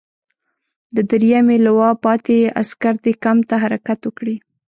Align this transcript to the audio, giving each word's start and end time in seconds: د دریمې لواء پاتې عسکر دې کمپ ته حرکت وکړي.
د 0.95 0.97
دریمې 1.11 1.57
لواء 1.65 1.93
پاتې 2.05 2.37
عسکر 2.61 2.95
دې 3.03 3.13
کمپ 3.23 3.41
ته 3.49 3.55
حرکت 3.63 3.99
وکړي. 4.03 4.35